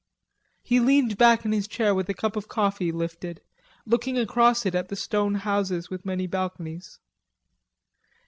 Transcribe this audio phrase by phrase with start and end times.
[0.63, 3.39] He leaned back in his chair with a cup of coffee lifted,
[3.85, 6.97] looking across it at the stone houses with many balconies.